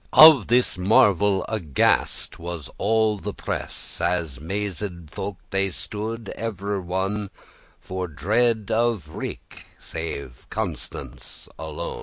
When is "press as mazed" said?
3.35-5.11